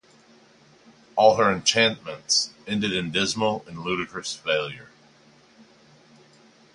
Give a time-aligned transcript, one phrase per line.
[1.15, 4.89] All her enchantments ended in dismal and ludicrous failure.